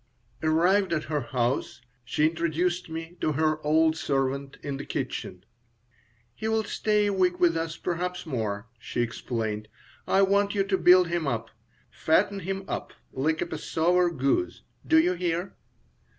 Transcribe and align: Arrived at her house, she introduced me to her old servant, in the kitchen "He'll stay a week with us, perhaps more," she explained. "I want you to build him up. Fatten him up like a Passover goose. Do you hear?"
Arrived 0.41 0.93
at 0.93 1.03
her 1.03 1.21
house, 1.21 1.79
she 2.03 2.25
introduced 2.25 2.89
me 2.89 3.15
to 3.21 3.33
her 3.33 3.63
old 3.63 3.95
servant, 3.95 4.57
in 4.63 4.77
the 4.77 4.83
kitchen 4.83 5.43
"He'll 6.33 6.63
stay 6.63 7.05
a 7.05 7.13
week 7.13 7.39
with 7.39 7.55
us, 7.55 7.77
perhaps 7.77 8.25
more," 8.25 8.65
she 8.79 9.01
explained. 9.01 9.67
"I 10.07 10.23
want 10.23 10.55
you 10.55 10.63
to 10.63 10.77
build 10.79 11.09
him 11.09 11.27
up. 11.27 11.51
Fatten 11.91 12.39
him 12.39 12.65
up 12.67 12.93
like 13.13 13.41
a 13.43 13.45
Passover 13.45 14.09
goose. 14.09 14.63
Do 14.87 14.97
you 14.99 15.13
hear?" 15.13 15.55